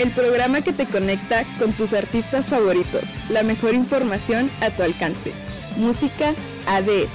[0.00, 5.30] el programa que te conecta con tus artistas favoritos, la mejor información a tu alcance.
[5.76, 6.32] Música
[6.66, 7.10] ADS.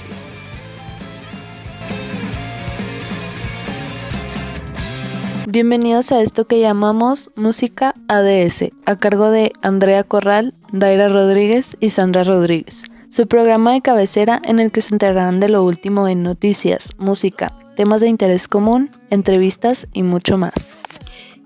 [5.48, 11.90] Bienvenidos a esto que llamamos Música ADS, a cargo de Andrea Corral, Daira Rodríguez y
[11.90, 12.84] Sandra Rodríguez.
[13.08, 17.58] Su programa de cabecera en el que se enterarán de lo último en noticias, música,
[17.74, 20.78] temas de interés común, entrevistas y mucho más.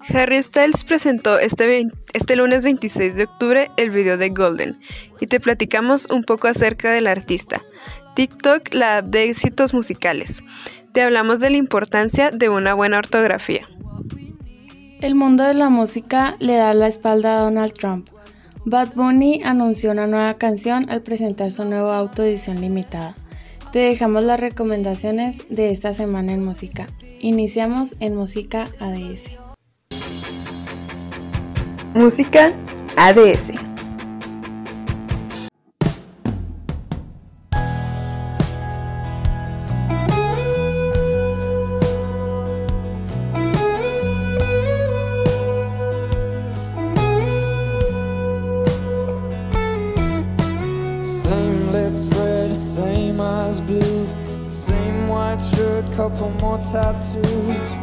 [0.08, 4.80] Harry Styles presentó este, este lunes 26 de octubre el video de Golden
[5.20, 7.60] y te platicamos un poco acerca del artista.
[8.14, 10.42] TikTok, la app de éxitos musicales.
[10.92, 13.68] Te hablamos de la importancia de una buena ortografía.
[15.00, 18.08] El mundo de la música le da la espalda a Donald Trump.
[18.64, 23.16] Bad Bunny anunció una nueva canción al presentar su nuevo auto edición limitada.
[23.72, 26.88] Te dejamos las recomendaciones de esta semana en música.
[27.20, 29.39] Iniciamos en Música ADS.
[31.92, 32.54] Música
[32.96, 33.50] ADS.
[51.06, 54.06] Same lips red, same eyes blue,
[54.48, 55.40] same white
[55.96, 57.79] couple more tattoos.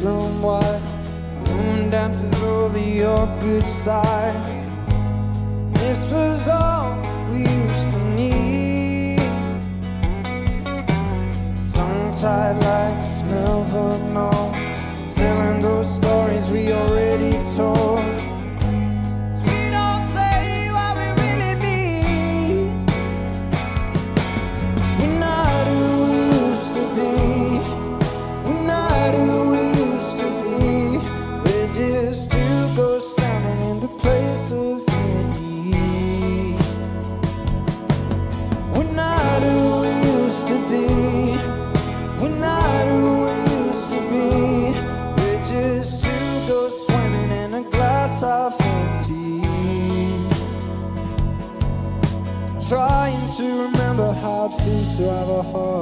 [0.00, 0.80] Room white.
[1.46, 4.59] Moon dances over your good side.
[55.00, 55.79] To have a heartbeat.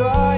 [0.00, 0.29] try.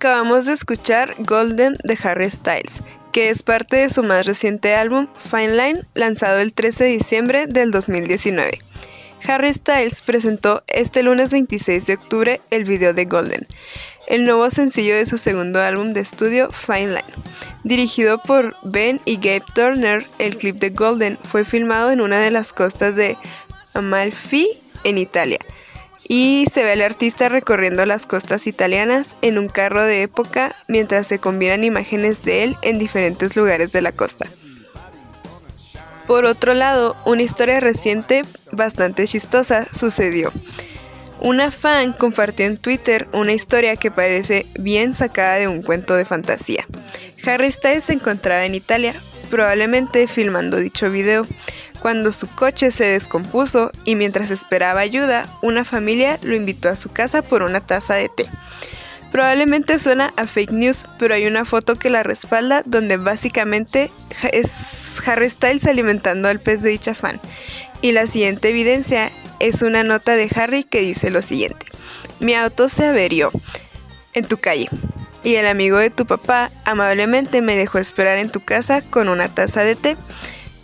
[0.00, 2.80] Acabamos de escuchar Golden de Harry Styles,
[3.12, 7.46] que es parte de su más reciente álbum Fine Line, lanzado el 13 de diciembre
[7.46, 8.60] del 2019.
[9.28, 13.46] Harry Styles presentó este lunes 26 de octubre el video de Golden,
[14.06, 17.14] el nuevo sencillo de su segundo álbum de estudio Fine Line.
[17.64, 22.30] Dirigido por Ben y Gabe Turner, el clip de Golden fue filmado en una de
[22.30, 23.18] las costas de
[23.74, 24.48] Amalfi,
[24.82, 25.40] en Italia,
[26.08, 31.06] y se ve al artista recorriendo las costas italianas en un carro de época mientras
[31.06, 34.26] se combinan imágenes de él en diferentes lugares de la costa.
[36.06, 40.32] Por otro lado, una historia reciente bastante chistosa sucedió.
[41.20, 46.04] Una fan compartió en Twitter una historia que parece bien sacada de un cuento de
[46.04, 46.66] fantasía.
[47.24, 48.94] Harry Styles se encontraba en Italia,
[49.30, 51.26] probablemente filmando dicho video,
[51.80, 56.90] cuando su coche se descompuso y mientras esperaba ayuda, una familia lo invitó a su
[56.90, 58.26] casa por una taza de té.
[59.12, 63.90] Probablemente suena a fake news, pero hay una foto que la respalda donde básicamente
[64.32, 67.20] es Harry Styles alimentando al pez de dicha fan.
[67.82, 69.10] Y la siguiente evidencia
[69.40, 71.66] es una nota de Harry que dice lo siguiente.
[72.20, 73.32] Mi auto se averió
[74.12, 74.68] en tu calle
[75.22, 79.28] y el amigo de tu papá amablemente me dejó esperar en tu casa con una
[79.34, 79.96] taza de té.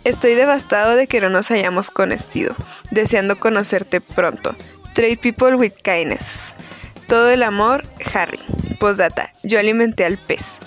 [0.07, 2.55] Estoy devastado de que no nos hayamos conocido,
[2.91, 4.55] deseando conocerte pronto.
[4.93, 6.53] Trade people with kindness.
[7.09, 8.39] Todo el amor, Harry.
[8.79, 10.59] Postdata, yo alimenté al pez.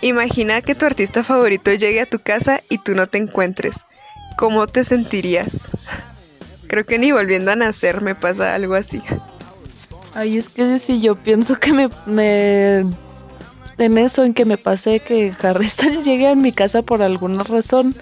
[0.00, 3.76] Imagina que tu artista favorito llegue a tu casa y tú no te encuentres.
[4.38, 5.68] ¿Cómo te sentirías?
[6.66, 9.02] Creo que ni volviendo a nacer me pasa algo así.
[10.14, 12.86] Ay, es que si yo pienso que me, me
[13.76, 17.42] en eso, en que me pase que Harry Styles llegue a mi casa por alguna
[17.42, 17.94] razón,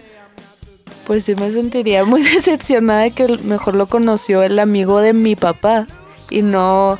[1.06, 5.36] pues sí me sentiría muy decepcionada de que mejor lo conoció el amigo de mi
[5.36, 5.86] papá
[6.30, 6.98] y no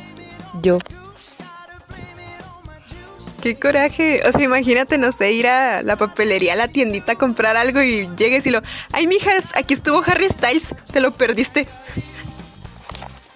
[0.61, 0.79] yo.
[3.41, 4.21] Qué coraje.
[4.27, 7.81] O sea, imagínate, no sé, ir a la papelería, a la tiendita a comprar algo
[7.81, 8.61] y llegues y lo.
[8.91, 11.67] Ay, mijas, aquí estuvo Harry Styles, te lo perdiste.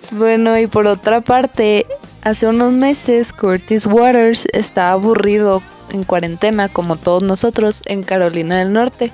[0.10, 1.86] Bueno, y por otra parte,
[2.24, 5.62] hace unos meses Curtis Waters estaba aburrido
[5.92, 9.12] en cuarentena, como todos nosotros, en Carolina del Norte.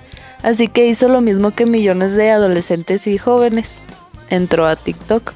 [0.48, 3.82] Así que hizo lo mismo que millones de adolescentes y jóvenes.
[4.30, 5.34] Entró a TikTok.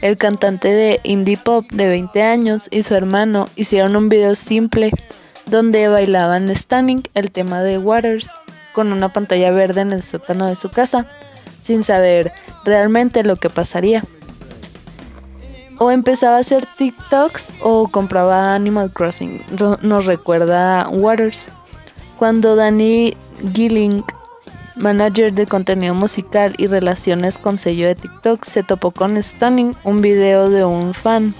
[0.00, 4.92] El cantante de indie pop de 20 años y su hermano hicieron un video simple
[5.46, 8.30] donde bailaban Stunning, el tema de Waters,
[8.72, 11.10] con una pantalla verde en el sótano de su casa,
[11.60, 12.30] sin saber
[12.64, 14.04] realmente lo que pasaría.
[15.78, 19.42] O empezaba a hacer TikToks o compraba Animal Crossing,
[19.82, 21.48] nos recuerda Waters.
[22.20, 23.16] Cuando Danny
[23.52, 24.04] Gilling,
[24.76, 30.00] manager de contenido musical y relaciones con sello de TikTok, se topó con Stunning, un
[30.00, 31.34] video de un fan.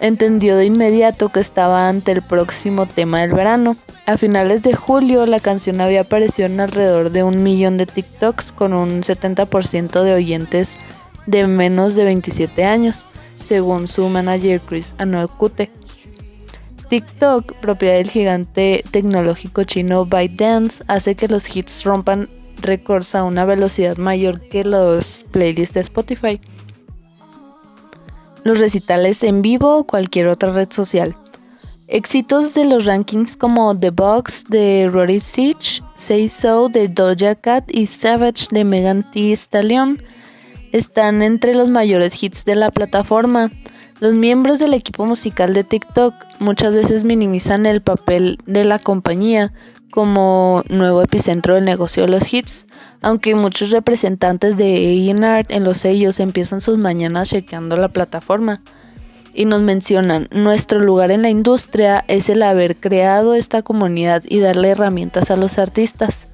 [0.00, 3.76] Entendió de inmediato que estaba ante el próximo tema del verano.
[4.06, 8.52] A finales de julio, la canción había aparecido en alrededor de un millón de TikToks
[8.52, 10.78] con un 70% de oyentes
[11.26, 13.04] de menos de 27 años,
[13.44, 15.70] según su manager Chris Anoakute.
[16.88, 22.28] TikTok, propiedad del gigante tecnológico chino ByteDance, hace que los hits rompan
[22.60, 26.40] récords a una velocidad mayor que los playlists de Spotify,
[28.44, 31.16] los recitales en vivo o cualquier otra red social.
[31.86, 37.64] Éxitos de los rankings como The Box de Rory Siege, Say So de Doja Cat
[37.68, 40.02] y Savage de Megan Thee Stallion
[40.72, 43.50] están entre los mayores hits de la plataforma.
[44.00, 49.52] Los miembros del equipo musical de TikTok muchas veces minimizan el papel de la compañía
[49.90, 52.66] como nuevo epicentro del negocio de los hits,
[53.00, 58.62] aunque muchos representantes de A&R en los sellos empiezan sus mañanas chequeando la plataforma
[59.34, 64.40] y nos mencionan, nuestro lugar en la industria es el haber creado esta comunidad y
[64.40, 66.26] darle herramientas a los artistas.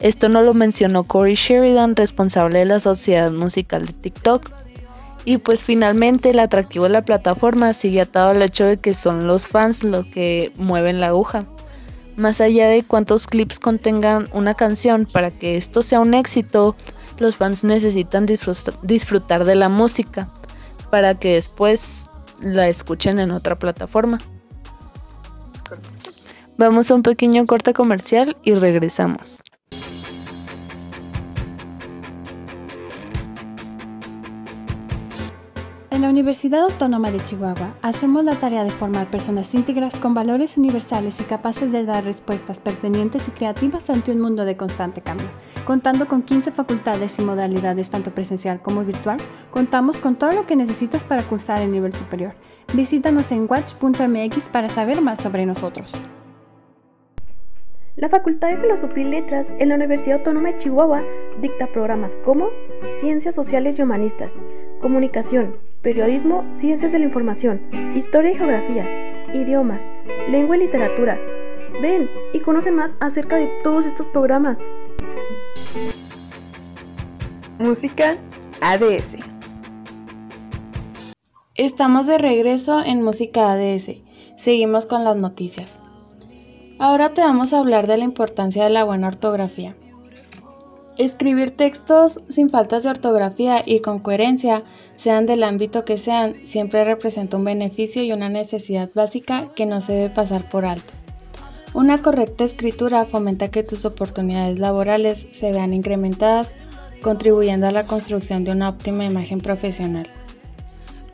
[0.00, 4.50] Esto no lo mencionó Corey Sheridan, responsable de la sociedad musical de TikTok,
[5.24, 9.26] y pues finalmente el atractivo de la plataforma sigue atado al hecho de que son
[9.26, 11.44] los fans los que mueven la aguja.
[12.16, 16.76] Más allá de cuántos clips contengan una canción, para que esto sea un éxito,
[17.18, 18.26] los fans necesitan
[18.82, 20.28] disfrutar de la música
[20.90, 22.10] para que después
[22.40, 24.18] la escuchen en otra plataforma.
[26.56, 29.40] Vamos a un pequeño corte comercial y regresamos.
[36.00, 40.56] En la Universidad Autónoma de Chihuahua hacemos la tarea de formar personas íntegras con valores
[40.56, 45.28] universales y capaces de dar respuestas pertinentes y creativas ante un mundo de constante cambio.
[45.66, 49.18] Contando con 15 facultades y modalidades tanto presencial como virtual,
[49.50, 52.32] contamos con todo lo que necesitas para cursar el nivel superior.
[52.72, 55.92] Visítanos en watch.mx para saber más sobre nosotros.
[57.96, 61.02] La Facultad de Filosofía y Letras en la Universidad Autónoma de Chihuahua
[61.42, 62.48] dicta programas como
[63.00, 64.34] Ciencias Sociales y Humanistas,
[64.80, 69.88] Comunicación, Periodismo, Ciencias de la Información, Historia y Geografía, Idiomas,
[70.28, 71.18] Lengua y Literatura.
[71.80, 74.58] Ven y conoce más acerca de todos estos programas.
[77.58, 78.18] Música
[78.60, 79.16] ADS.
[81.54, 84.02] Estamos de regreso en Música ADS.
[84.36, 85.80] Seguimos con las noticias.
[86.78, 89.74] Ahora te vamos a hablar de la importancia de la buena ortografía.
[90.98, 94.64] Escribir textos sin faltas de ortografía y con coherencia,
[95.00, 99.80] sean del ámbito que sean, siempre representa un beneficio y una necesidad básica que no
[99.80, 100.92] se debe pasar por alto.
[101.72, 106.54] Una correcta escritura fomenta que tus oportunidades laborales se vean incrementadas,
[107.00, 110.06] contribuyendo a la construcción de una óptima imagen profesional.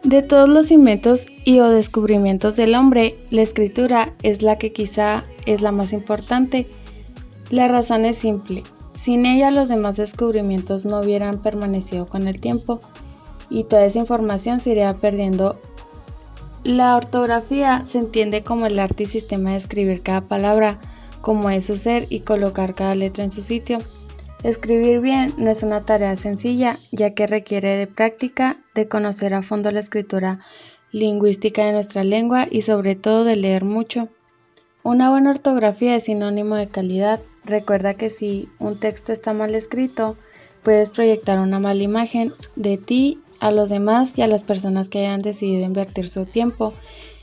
[0.02, 5.26] De todos los inventos y o descubrimientos del hombre, la escritura es la que quizá
[5.47, 6.66] es la más importante.
[7.50, 8.64] La razón es simple.
[8.95, 12.81] Sin ella los demás descubrimientos no hubieran permanecido con el tiempo
[13.50, 15.60] y toda esa información se iría perdiendo.
[16.64, 20.80] La ortografía se entiende como el arte y sistema de escribir cada palabra,
[21.20, 23.78] como es su ser y colocar cada letra en su sitio.
[24.42, 29.42] Escribir bien no es una tarea sencilla, ya que requiere de práctica, de conocer a
[29.42, 30.40] fondo la escritura
[30.92, 34.08] lingüística de nuestra lengua y sobre todo de leer mucho.
[34.82, 37.20] Una buena ortografía es sinónimo de calidad.
[37.44, 40.16] Recuerda que si un texto está mal escrito,
[40.62, 45.00] puedes proyectar una mala imagen de ti a los demás y a las personas que
[45.00, 46.75] hayan decidido invertir su tiempo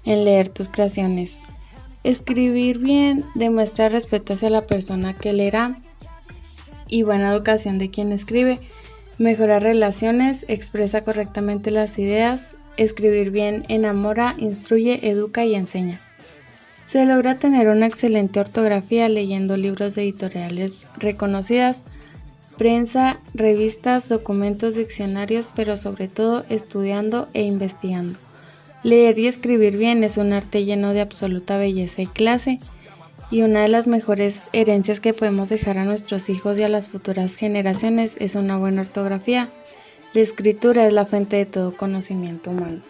[0.06, 1.42] en leer tus creaciones.
[2.04, 5.80] Escribir bien demuestra respeto hacia la persona que leerá
[6.88, 8.60] y buena educación de quien escribe,
[9.18, 16.00] mejorar relaciones, expresa correctamente las ideas, escribir bien enamora, instruye, educa y enseña.
[16.84, 21.84] Se logra tener una excelente ortografía leyendo libros de editoriales reconocidas,
[22.58, 28.20] prensa, revistas, documentos, diccionarios, pero sobre todo estudiando e investigando.
[28.84, 32.60] Leer y escribir bien es un arte lleno de absoluta belleza y clase,
[33.32, 36.90] y una de las mejores herencias que podemos dejar a nuestros hijos y a las
[36.90, 39.50] futuras generaciones es una buena ortografía.
[40.14, 42.82] La escritura es la fuente de todo conocimiento humano.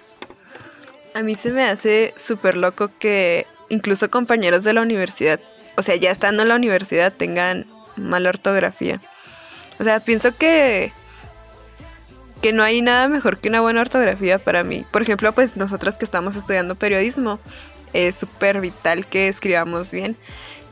[1.13, 5.39] A mí se me hace súper loco que incluso compañeros de la universidad,
[5.77, 7.65] o sea, ya estando en la universidad, tengan
[7.95, 8.99] mala ortografía.
[9.79, 10.91] O sea, pienso que
[12.41, 14.85] que no hay nada mejor que una buena ortografía para mí.
[14.91, 17.39] Por ejemplo, pues nosotros que estamos estudiando periodismo,
[17.93, 20.17] es súper vital que escribamos bien.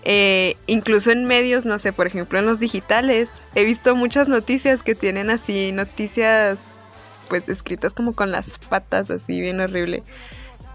[0.04, 4.84] Eh, incluso en medios, no sé, por ejemplo en los digitales, he visto muchas noticias
[4.84, 6.74] que tienen así noticias
[7.30, 10.04] pues escritas como con las patas, así bien horrible.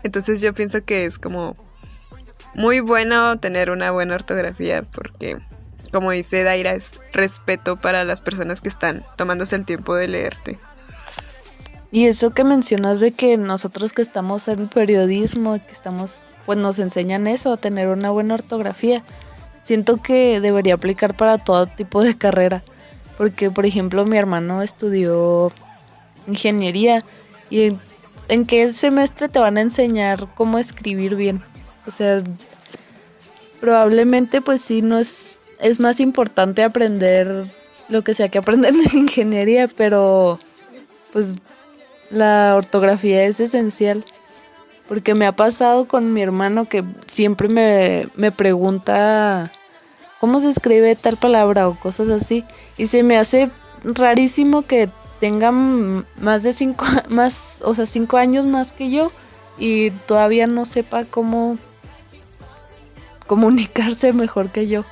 [0.05, 1.57] Entonces yo pienso que es como
[2.55, 5.37] muy bueno tener una buena ortografía porque,
[5.97, 10.59] como dice Daira, es respeto para las personas que están tomándose el tiempo de leerte.
[11.91, 16.79] Y eso que mencionas de que nosotros que estamos en periodismo, que estamos pues nos
[16.79, 19.03] enseñan eso, a tener una buena ortografía.
[19.63, 22.63] Siento que debería aplicar para todo tipo de carrera,
[23.17, 25.51] porque por ejemplo mi hermano estudió
[26.27, 27.03] ingeniería
[27.49, 27.73] y
[28.29, 31.41] en, qué semestre te van a enseñar cómo escribir bien.
[31.87, 32.23] O sea,
[33.63, 37.47] probablemente pues sí no es es más importante aprender
[37.89, 40.39] lo que sea que aprender en ingeniería, pero
[41.13, 41.37] pues
[42.11, 44.05] la ortografía es esencial.
[44.89, 49.51] Porque me ha pasado con mi hermano que siempre me, pregunta
[50.21, 52.45] cómo se escribe tal palabra o cosas así.
[52.77, 53.51] Y se me hace
[53.83, 54.89] rarísimo que
[55.19, 59.11] tengan más de cinco, más, o sea, cinco años más que yo
[59.59, 61.59] y todavía no sepa cómo
[63.27, 64.85] comunicarse mejor que yo.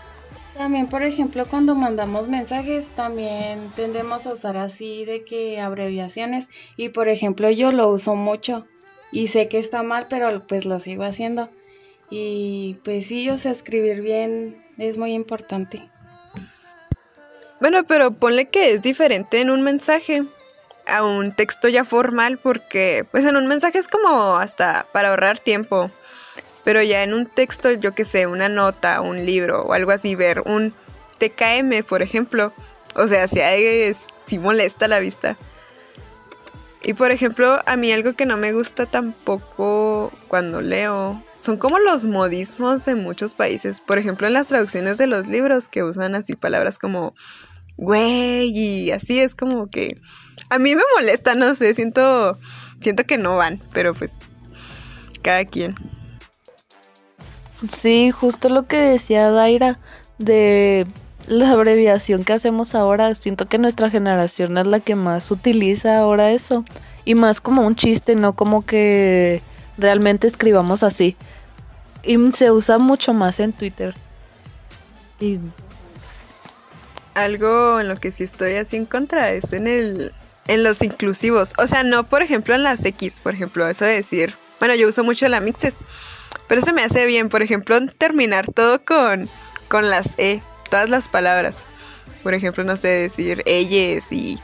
[0.56, 6.90] También, por ejemplo, cuando mandamos mensajes, también tendemos a usar así de que abreviaciones y,
[6.90, 8.64] por ejemplo, yo lo uso mucho
[9.10, 11.50] y sé que está mal, pero pues lo sigo haciendo.
[12.08, 15.88] Y pues sí, o sea, escribir bien es muy importante.
[17.60, 20.22] Bueno, pero ponle que es diferente en un mensaje
[20.86, 25.38] a un texto ya formal porque pues en un mensaje es como hasta para ahorrar
[25.40, 25.90] tiempo.
[26.64, 30.14] Pero ya en un texto, yo que sé, una nota, un libro o algo así,
[30.14, 30.72] ver un
[31.18, 32.52] TKM, por ejemplo,
[32.96, 35.36] o sea, si, hay, si molesta la vista.
[36.82, 41.78] Y por ejemplo, a mí algo que no me gusta tampoco cuando leo son como
[41.78, 43.80] los modismos de muchos países.
[43.80, 47.14] Por ejemplo, en las traducciones de los libros que usan así palabras como
[47.76, 49.96] güey y así es como que
[50.50, 52.38] a mí me molesta, no sé, siento
[52.80, 54.12] siento que no van, pero pues
[55.22, 55.74] cada quien.
[57.68, 59.78] Sí, justo lo que decía Daira
[60.18, 60.86] de
[61.26, 63.14] la abreviación que hacemos ahora.
[63.14, 66.64] Siento que nuestra generación es la que más utiliza ahora eso.
[67.04, 69.42] Y más como un chiste, no como que
[69.78, 71.16] realmente escribamos así.
[72.02, 73.94] Y se usa mucho más en Twitter.
[75.20, 75.38] Y
[77.14, 80.12] Algo en lo que sí estoy así en contra es en el
[80.46, 81.52] en los inclusivos.
[81.58, 84.34] O sea, no por ejemplo en las X, por ejemplo, eso de decir.
[84.58, 85.78] Bueno, yo uso mucho la mixes.
[86.48, 89.28] Pero se me hace bien, por ejemplo, terminar todo con,
[89.68, 91.58] con las E, todas las palabras.
[92.22, 94.38] Por ejemplo, no sé, decir ellas y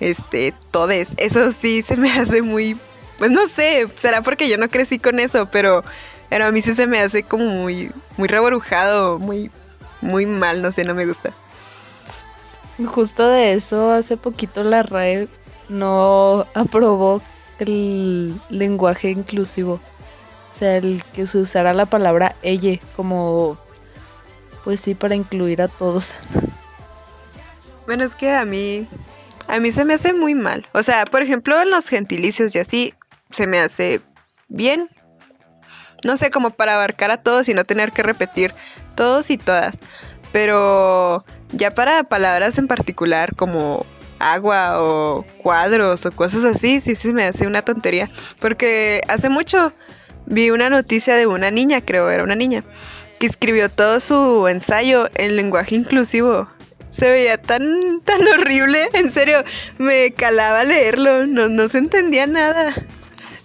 [0.00, 1.12] este, todes.
[1.16, 2.78] Eso sí se me hace muy,
[3.18, 5.82] pues no sé, será porque yo no crecí con eso, pero,
[6.28, 9.50] pero a mí sí se me hace como muy, muy reborujado, muy,
[10.00, 11.32] muy mal, no sé, no me gusta.
[12.86, 15.28] justo de eso, hace poquito la RAE
[15.68, 17.22] no aprobó
[17.58, 19.80] el lenguaje inclusivo.
[20.58, 23.58] Sea, el que se usara la palabra ella como,
[24.64, 26.12] pues sí, para incluir a todos.
[27.84, 28.88] Bueno, es que a mí,
[29.48, 30.66] a mí se me hace muy mal.
[30.72, 32.94] O sea, por ejemplo, en los gentilicios y así,
[33.30, 34.00] se me hace
[34.48, 34.88] bien.
[36.04, 38.54] No sé, como para abarcar a todos y no tener que repetir
[38.94, 39.78] todos y todas.
[40.32, 43.84] Pero ya para palabras en particular como
[44.18, 48.08] agua o cuadros o cosas así, sí, sí me hace una tontería.
[48.40, 49.74] Porque hace mucho
[50.26, 52.64] vi una noticia de una niña, creo, era una niña,
[53.18, 56.48] que escribió todo su ensayo en lenguaje inclusivo.
[56.88, 59.42] Se veía tan, tan horrible, en serio,
[59.78, 62.74] me calaba leerlo, no, no se entendía nada.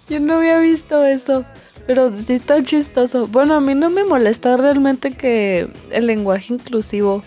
[0.08, 1.44] Yo no había visto eso,
[1.86, 3.26] pero sí está chistoso.
[3.26, 7.24] Bueno, a mí no me molesta realmente que el lenguaje inclusivo.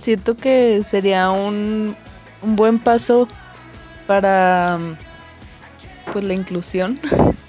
[0.00, 1.96] Siento que sería un,
[2.42, 3.28] un buen paso
[4.06, 4.78] para
[6.12, 7.00] pues la inclusión.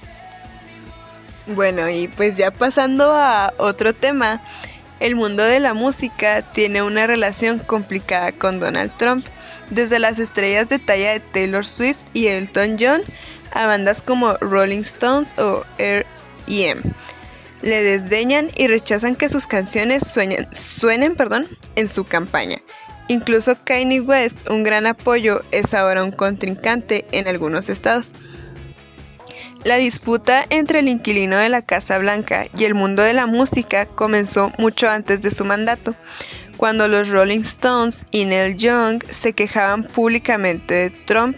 [1.48, 4.42] Bueno, y pues ya pasando a otro tema,
[5.00, 9.26] el mundo de la música tiene una relación complicada con Donald Trump,
[9.70, 13.02] desde las estrellas de talla de Taylor Swift y Elton John
[13.52, 16.82] a bandas como Rolling Stones o R.E.M.
[17.62, 22.58] Le desdeñan y rechazan que sus canciones suenen, suenen perdón, en su campaña.
[23.08, 28.14] Incluso Kanye West, un gran apoyo, es ahora un contrincante en algunos estados.
[29.66, 33.88] La disputa entre el inquilino de la Casa Blanca y el mundo de la música
[33.88, 35.96] comenzó mucho antes de su mandato,
[36.56, 41.36] cuando los Rolling Stones y Neil Young se quejaban públicamente de Trump,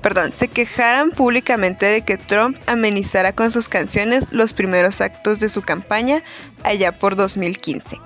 [0.00, 5.50] perdón, se quejaran públicamente de que Trump amenizara con sus canciones los primeros actos de
[5.50, 6.22] su campaña
[6.62, 7.98] allá por 2015.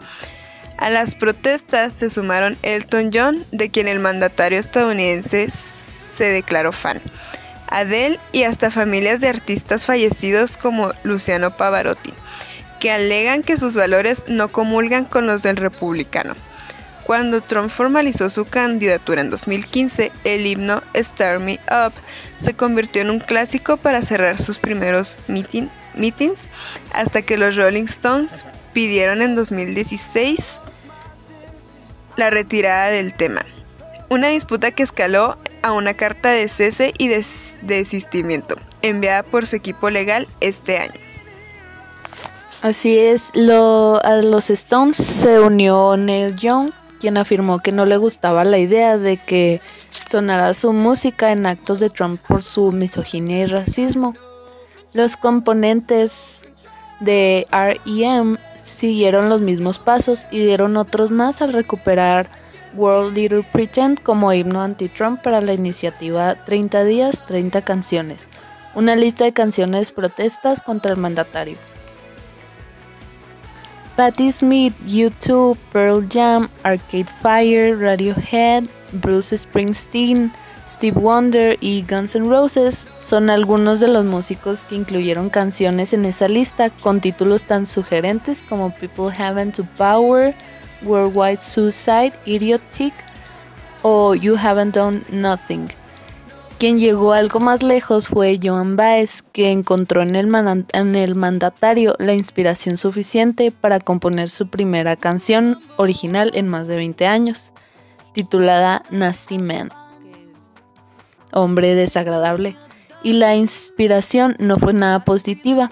[0.79, 7.01] A las protestas se sumaron Elton John, de quien el mandatario estadounidense se declaró fan.
[7.71, 12.13] Adele y hasta familias de artistas fallecidos como Luciano Pavarotti,
[12.81, 16.35] que alegan que sus valores no comulgan con los del republicano.
[17.05, 21.93] Cuando Trump formalizó su candidatura en 2015, el himno Star Me Up
[22.37, 26.43] se convirtió en un clásico para cerrar sus primeros meetings,
[26.93, 30.61] hasta que los Rolling Stones pidieron en 2016
[32.17, 33.45] la retirada del tema.
[34.09, 37.09] Una disputa que escaló a una carta de cese y
[37.63, 41.01] desistimiento enviada por su equipo legal este año.
[42.63, 47.97] Así es, lo, a los Stones se unió Neil Young, quien afirmó que no le
[47.97, 49.63] gustaba la idea de que
[50.11, 54.15] sonara su música en actos de Trump por su misoginia y racismo.
[54.93, 56.43] Los componentes
[57.01, 62.29] de REM siguieron los mismos pasos y dieron otros más al recuperar
[62.75, 68.27] World Little Pretend como himno anti-Trump para la iniciativa 30 días, 30 canciones,
[68.75, 71.57] una lista de canciones protestas contra el mandatario.
[73.97, 80.33] Patti Smith, U2, Pearl Jam, Arcade Fire, Radiohead, Bruce Springsteen,
[80.71, 86.05] Steve Wonder y Guns N' Roses son algunos de los músicos que incluyeron canciones en
[86.05, 90.35] esa lista con títulos tan sugerentes como People Haven't to Power,
[90.83, 92.95] Worldwide Suicide, Idiotic
[93.83, 95.69] o You Haven't Done Nothing.
[96.61, 100.29] Quien llegó algo más lejos fue Joan Baez, que encontró en el,
[100.75, 106.77] en el, mandatario la inspiración suficiente para componer su primera canción original en más de
[106.77, 107.51] 20 años,
[108.13, 109.71] titulada Nasty Man,
[111.33, 112.57] hombre desagradable,
[113.03, 115.71] y la inspiración no fue nada positiva.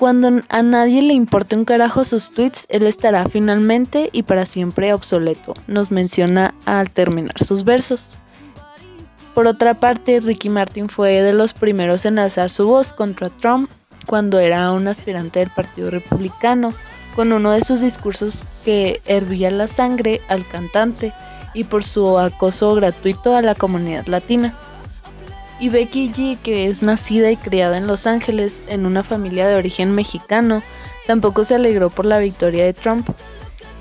[0.00, 4.94] Cuando a nadie le importe un carajo sus tweets, él estará finalmente y para siempre
[4.94, 8.12] obsoleto, nos menciona al terminar sus versos.
[9.34, 13.70] Por otra parte, Ricky Martin fue de los primeros en alzar su voz contra Trump
[14.06, 16.72] cuando era un aspirante del Partido Republicano,
[17.14, 21.12] con uno de sus discursos que hervía la sangre al cantante
[21.52, 24.54] y por su acoso gratuito a la comunidad latina.
[25.60, 29.56] Y Becky G, que es nacida y criada en Los Ángeles en una familia de
[29.56, 30.62] origen mexicano,
[31.06, 33.08] tampoco se alegró por la victoria de Trump.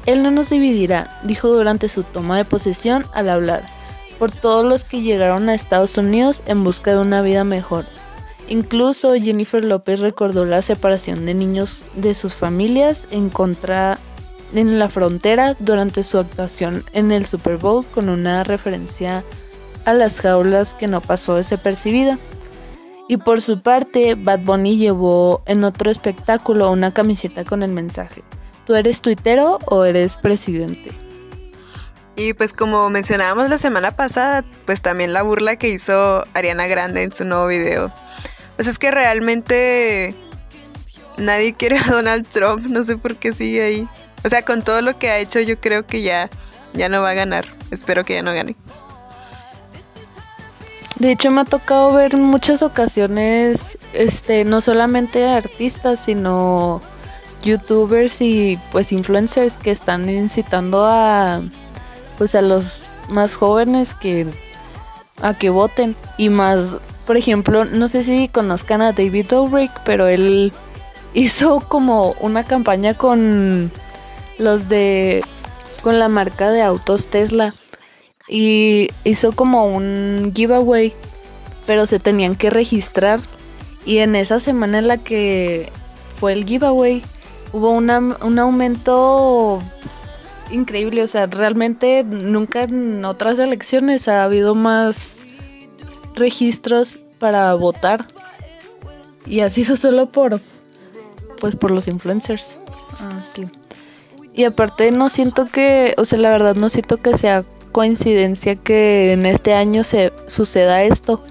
[0.06, 3.64] Él no nos dividirá, dijo durante su toma de posesión al hablar,
[4.18, 7.86] por todos los que llegaron a Estados Unidos en busca de una vida mejor.
[8.50, 14.00] Incluso Jennifer López recordó la separación de niños de sus familias en contra
[14.54, 19.24] en la frontera durante su actuación en el Super Bowl con una referencia a
[19.94, 22.18] las jaulas que no pasó desapercibida.
[23.08, 28.24] Y por su parte, Bad Bunny llevó en otro espectáculo una camiseta con el mensaje,
[28.66, 30.92] ¿tú eres tuitero o eres presidente?
[32.16, 37.04] Y pues como mencionábamos la semana pasada, pues también la burla que hizo Ariana Grande
[37.04, 37.92] en su nuevo video.
[38.58, 40.14] Pues es que realmente
[41.18, 43.88] nadie quiere a Donald Trump, no sé por qué sigue ahí.
[44.26, 46.30] O sea, con todo lo que ha hecho, yo creo que ya,
[46.74, 47.46] ya no va a ganar.
[47.72, 48.58] Espero que ya no gane.
[51.00, 56.82] De hecho, me ha tocado ver en muchas ocasiones, este, no solamente artistas, sino
[57.42, 61.42] youtubers y pues influencers que están incitando a
[62.18, 64.28] pues a los más jóvenes que
[65.22, 65.96] a que voten.
[66.18, 70.52] Y más por ejemplo no sé si conozcan a David Dobrik pero él
[71.14, 73.72] hizo como una campaña con
[74.38, 75.24] los de
[75.82, 77.54] con la marca de autos Tesla
[78.30, 80.94] y hizo como un giveaway,
[81.66, 83.20] pero se tenían que registrar
[83.86, 85.72] y en esa semana en la que
[86.20, 87.02] fue el giveaway
[87.52, 89.60] hubo un aumento
[90.52, 95.18] increíble, o sea, realmente nunca en otras elecciones ha habido más
[96.16, 98.06] registros para votar
[99.26, 100.42] y ha sido solo por
[101.40, 102.58] pues por los influencers.
[103.00, 103.46] Así.
[103.46, 103.60] Ah,
[104.34, 109.14] y aparte no siento que, o sea, la verdad no siento que sea coincidencia que
[109.14, 111.24] en este año se suceda esto,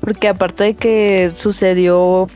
[0.00, 2.28] porque aparte de que sucedió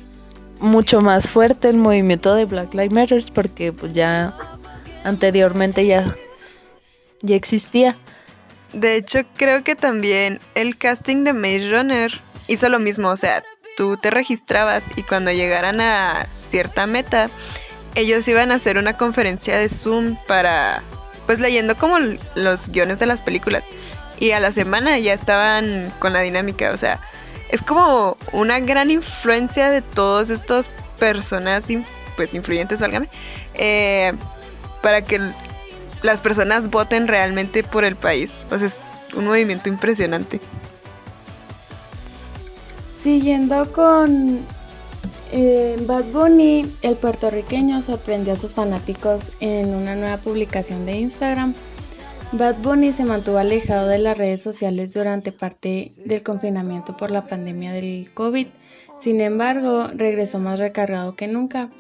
[0.61, 4.35] mucho más fuerte el movimiento de Black Lives Matter, porque pues ya
[5.05, 6.17] anteriormente ya,
[7.23, 7.97] ya existía.
[8.73, 12.13] De hecho, creo que también el casting de Maze Runner
[12.49, 13.43] hizo lo mismo, o sea,
[13.77, 17.31] tú te registrabas y cuando llegaran a cierta meta,
[17.95, 20.83] ellos iban a hacer una conferencia de Zoom para,
[21.29, 21.99] pues leyendo como
[22.37, 23.67] los guiones de las películas.
[24.19, 27.01] Y a la semana ya estaban con la dinámica, o sea,
[27.51, 31.67] es como una gran influencia de todos estos personas,
[32.17, 33.11] pues influyentes, válgame,
[33.53, 34.15] eh,
[34.81, 35.21] para que
[36.01, 38.39] las personas voten realmente por el país.
[38.51, 38.79] O sea, es
[39.15, 40.41] un movimiento impresionante.
[42.91, 44.41] Siguiendo con
[45.31, 51.55] eh, Bad Bunny, el puertorriqueño, sorprendió a sus fanáticos en una nueva publicación de Instagram.
[52.33, 57.27] Bad Bunny se mantuvo alejado de las redes sociales durante parte del confinamiento por la
[57.27, 58.47] pandemia del COVID.
[58.99, 61.71] Sin embargo, regresó más recargado que nunca.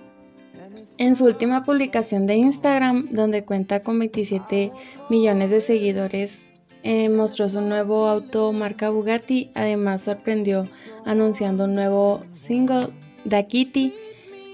[0.98, 4.72] En su última publicación de Instagram, donde cuenta con 27
[5.10, 9.50] millones de seguidores, eh, mostró su nuevo auto marca Bugatti.
[9.54, 10.66] Además, sorprendió
[11.04, 12.88] anunciando un nuevo single
[13.28, 13.92] Kitty.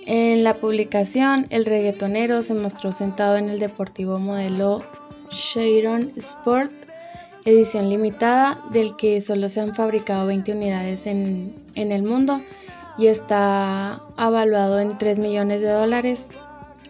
[0.07, 4.85] En la publicación, el reggaetonero se mostró sentado en el deportivo modelo
[5.31, 6.71] Sharon Sport,
[7.45, 12.41] edición limitada, del que solo se han fabricado 20 unidades en, en el mundo
[12.99, 16.27] y está avaluado en 3 millones de dólares.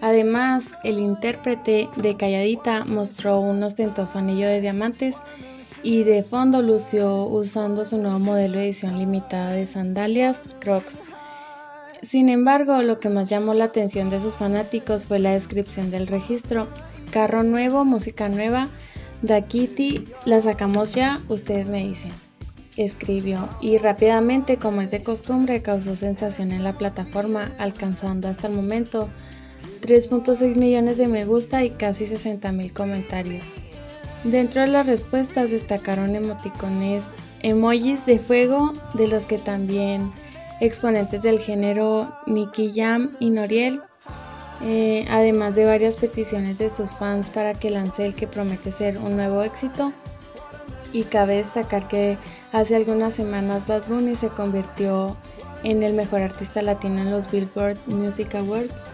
[0.00, 5.20] Además, el intérprete de Calladita mostró un ostentoso anillo de diamantes
[5.84, 11.04] y de fondo lució usando su nuevo modelo edición limitada de sandalias Crocs
[12.04, 16.06] sin embargo, lo que más llamó la atención de sus fanáticos fue la descripción del
[16.06, 16.68] registro.
[17.10, 18.68] Carro nuevo, música nueva,
[19.22, 22.12] Da Kitty, la sacamos ya, ustedes me dicen.
[22.76, 28.54] Escribió y rápidamente, como es de costumbre, causó sensación en la plataforma, alcanzando hasta el
[28.54, 29.08] momento
[29.80, 33.46] 3.6 millones de me gusta y casi 60 mil comentarios.
[34.24, 40.10] Dentro de las respuestas destacaron emoticones, emojis de fuego, de los que también
[40.64, 43.80] exponentes del género Nicky Jam y Noriel,
[44.62, 48.98] eh, además de varias peticiones de sus fans para que lance el que promete ser
[48.98, 49.92] un nuevo éxito.
[50.92, 52.16] Y cabe destacar que
[52.52, 55.16] hace algunas semanas Bad Bunny se convirtió
[55.64, 58.90] en el mejor artista latino en los Billboard Music Awards.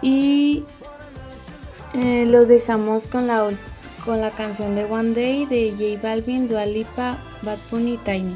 [0.00, 0.64] Y
[1.94, 3.50] eh, los dejamos con la,
[4.04, 8.34] con la canción de One Day de J Balvin, Dua Lipa, Bad Bunny y Tiny.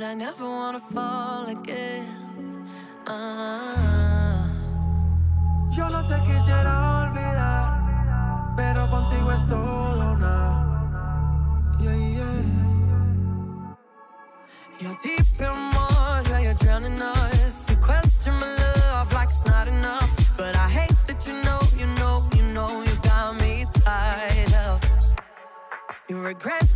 [0.00, 2.06] but I never wanna fall again.
[3.06, 4.46] Ah.
[5.76, 10.64] Yo no te quisiera olvidar, pero contigo es todo nada.
[11.80, 13.76] Yeah, yeah.
[14.80, 17.68] You're deep in water, you're drowning us.
[17.68, 21.86] You question my love like it's not enough, but I hate that you know, you
[21.98, 24.82] know, you know, you got me tied up.
[26.08, 26.69] You regret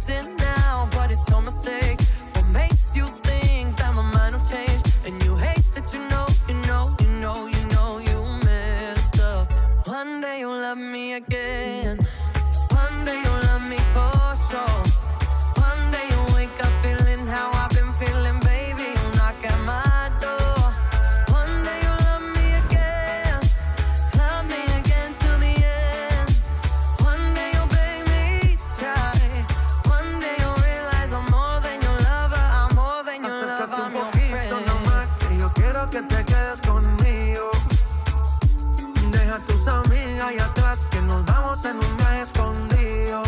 [39.35, 43.25] a tus amigas y atrás que nos vamos en un viaje escondido.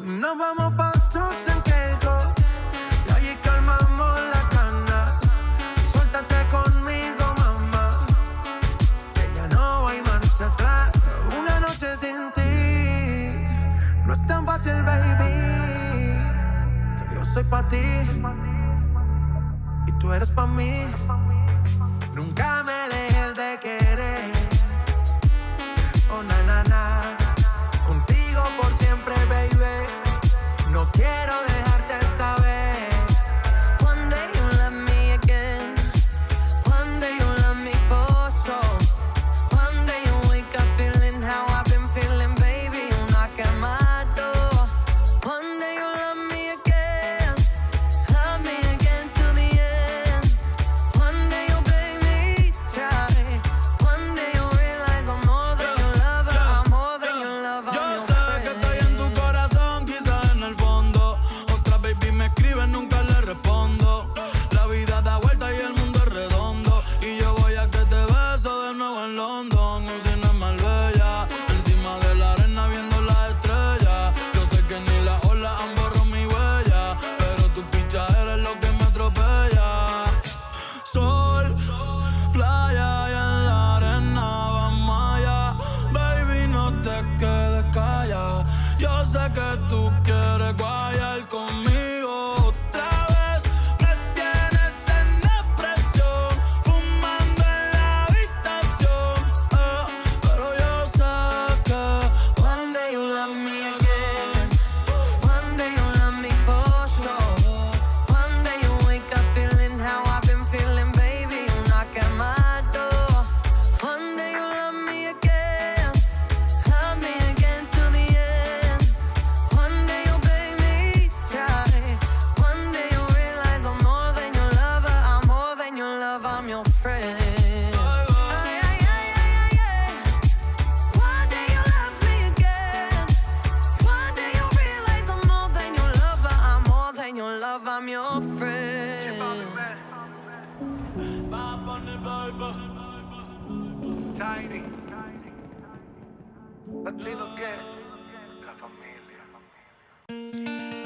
[0.00, 2.24] Nos vamos pa' trucks en Keikos
[3.06, 5.10] y allí calmamos las canas.
[5.92, 8.06] Suéltate conmigo, mamá,
[9.14, 10.90] que ya no hay marcha atrás.
[11.38, 13.44] Una noche sin ti
[14.06, 15.34] no es tan fácil, baby.
[16.98, 17.84] Que yo soy pa' ti
[19.86, 20.86] y tú eres pa' mí.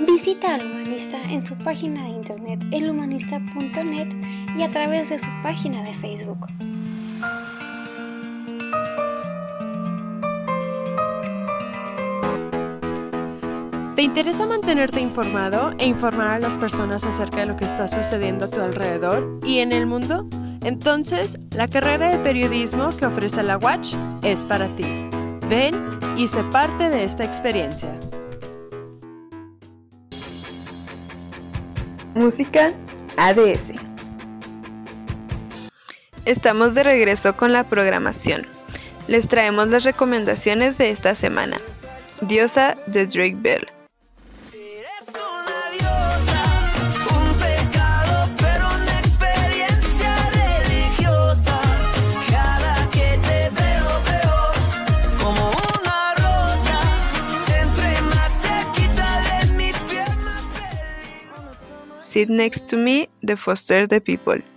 [0.06, 5.82] Visita al Humanista en su página de internet elhumanista.net y a través de su página
[5.82, 6.46] de Facebook.
[13.96, 18.44] ¿Te interesa mantenerte informado e informar a las personas acerca de lo que está sucediendo
[18.44, 20.28] a tu alrededor y en el mundo?
[20.62, 24.84] Entonces, la carrera de periodismo que ofrece la Watch es para ti.
[25.48, 25.74] Ven
[26.16, 27.96] y sé parte de esta experiencia.
[32.14, 32.72] Música
[33.16, 33.85] ADS.
[36.26, 38.48] Estamos de regreso con la programación.
[39.06, 41.56] Les traemos las recomendaciones de esta semana.
[42.20, 43.68] Diosa de Drake Bell.
[62.00, 64.55] Sit Next to Me de Foster the People.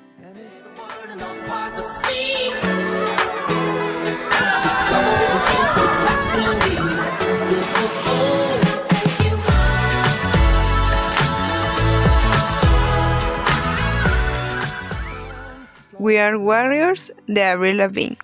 [16.00, 18.16] We Are Warriors de Avril Lavigne.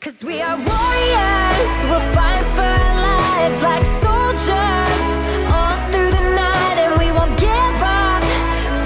[0.00, 5.04] Cause we are warriors, we'll fight for our lives like soldiers
[5.52, 8.24] all through the night and we won't give up.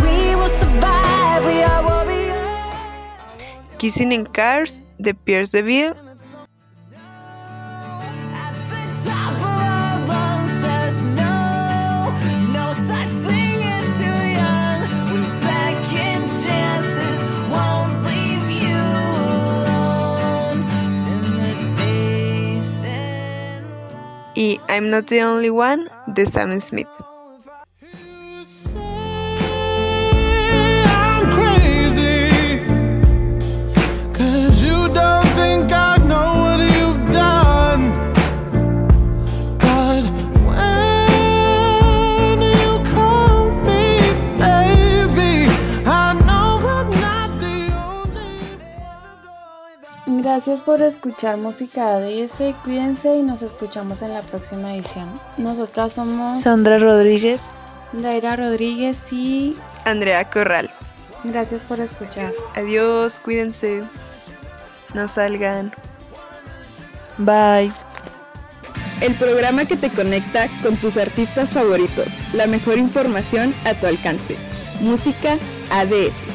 [0.03, 3.79] We will survive, we are warriors.
[3.79, 6.08] Kissing in Cars de Pierce DeVille.
[24.39, 26.98] Y I'm Not the Only One de Sam Smith.
[50.29, 55.09] Gracias por escuchar música ADS, cuídense y nos escuchamos en la próxima edición.
[55.39, 57.41] Nosotras somos Sandra Rodríguez.
[57.95, 59.57] Daira Rodríguez y
[59.87, 60.71] Andrea Corral.
[61.25, 62.35] gracias por escuchar.
[62.57, 63.83] Adiós, cuídense.
[64.93, 65.73] No salgan.
[67.17, 67.73] Bye.
[69.01, 72.09] El programa que te conecta con tus artistas favoritos.
[72.35, 74.37] La mejor información a tu alcance.
[74.83, 75.39] Música
[75.71, 76.28] ADS.